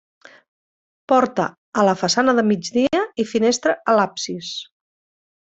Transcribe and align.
Porta 1.11 1.45
a 1.81 1.83
la 1.87 1.93
façana 1.99 2.35
de 2.39 2.45
migdia 2.53 3.03
i 3.25 3.27
finestra 3.35 3.77
a 3.93 3.97
l'absis. 4.01 4.53